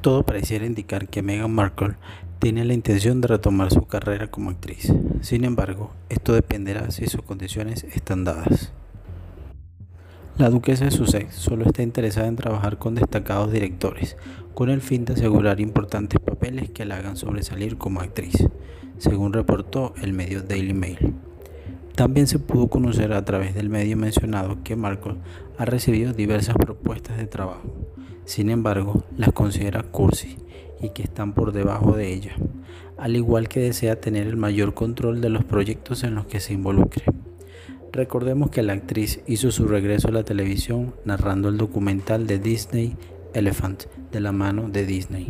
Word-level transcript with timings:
Todo 0.00 0.22
pareciera 0.22 0.66
indicar 0.66 1.08
que 1.08 1.22
Meghan 1.22 1.52
Markle 1.52 1.96
tiene 2.38 2.64
la 2.64 2.74
intención 2.74 3.20
de 3.20 3.28
retomar 3.28 3.72
su 3.72 3.86
carrera 3.86 4.30
como 4.30 4.50
actriz. 4.50 4.92
Sin 5.20 5.44
embargo, 5.44 5.92
esto 6.08 6.32
dependerá 6.32 6.90
si 6.90 7.06
sus 7.06 7.22
condiciones 7.22 7.84
están 7.84 8.24
dadas. 8.24 8.72
La 10.38 10.50
duquesa 10.50 10.84
de 10.84 10.90
Sussex 10.90 11.34
solo 11.34 11.64
está 11.64 11.82
interesada 11.82 12.28
en 12.28 12.36
trabajar 12.36 12.78
con 12.78 12.94
destacados 12.94 13.50
directores, 13.50 14.16
con 14.52 14.68
el 14.68 14.82
fin 14.82 15.06
de 15.06 15.14
asegurar 15.14 15.60
importantes 15.60 16.20
papeles 16.20 16.70
que 16.70 16.84
la 16.84 16.96
hagan 16.96 17.16
sobresalir 17.16 17.78
como 17.78 18.00
actriz, 18.00 18.46
según 18.98 19.32
reportó 19.32 19.94
el 20.02 20.12
medio 20.12 20.42
Daily 20.42 20.74
Mail. 20.74 21.15
También 21.96 22.26
se 22.26 22.38
pudo 22.38 22.68
conocer 22.68 23.14
a 23.14 23.24
través 23.24 23.54
del 23.54 23.70
medio 23.70 23.96
mencionado 23.96 24.62
que 24.62 24.76
Markle 24.76 25.14
ha 25.56 25.64
recibido 25.64 26.12
diversas 26.12 26.54
propuestas 26.54 27.16
de 27.16 27.26
trabajo, 27.26 27.72
sin 28.26 28.50
embargo, 28.50 29.04
las 29.16 29.32
considera 29.32 29.82
cursi 29.82 30.36
y 30.78 30.90
que 30.90 31.02
están 31.02 31.32
por 31.32 31.52
debajo 31.52 31.96
de 31.96 32.12
ella, 32.12 32.36
al 32.98 33.16
igual 33.16 33.48
que 33.48 33.60
desea 33.60 33.98
tener 33.98 34.26
el 34.26 34.36
mayor 34.36 34.74
control 34.74 35.22
de 35.22 35.30
los 35.30 35.44
proyectos 35.44 36.04
en 36.04 36.14
los 36.14 36.26
que 36.26 36.40
se 36.40 36.52
involucre. 36.52 37.04
Recordemos 37.92 38.50
que 38.50 38.62
la 38.62 38.74
actriz 38.74 39.20
hizo 39.26 39.50
su 39.50 39.66
regreso 39.66 40.08
a 40.08 40.12
la 40.12 40.22
televisión 40.22 40.94
narrando 41.06 41.48
el 41.48 41.56
documental 41.56 42.26
de 42.26 42.38
Disney 42.38 42.94
Elephant 43.32 43.84
de 44.12 44.20
la 44.20 44.32
mano 44.32 44.68
de 44.68 44.84
Disney. 44.84 45.28